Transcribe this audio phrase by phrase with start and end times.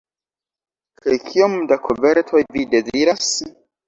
[1.03, 3.29] Kaj kiom da kovertoj vi deziras?